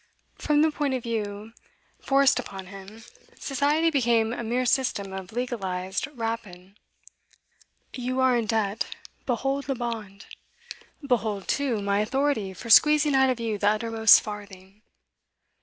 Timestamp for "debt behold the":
8.47-9.75